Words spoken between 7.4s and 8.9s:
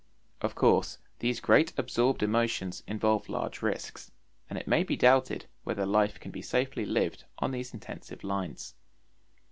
these intensive lines.